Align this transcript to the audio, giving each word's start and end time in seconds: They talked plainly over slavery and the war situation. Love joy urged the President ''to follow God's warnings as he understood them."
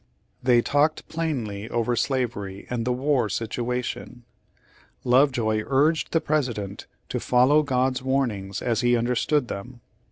They 0.41 0.63
talked 0.63 1.07
plainly 1.09 1.69
over 1.69 1.95
slavery 1.95 2.65
and 2.71 2.85
the 2.85 2.91
war 2.91 3.29
situation. 3.29 4.23
Love 5.03 5.31
joy 5.31 5.61
urged 5.67 6.11
the 6.11 6.19
President 6.19 6.87
''to 7.09 7.19
follow 7.21 7.61
God's 7.61 8.01
warnings 8.01 8.63
as 8.63 8.81
he 8.81 8.97
understood 8.97 9.47
them." 9.47 9.81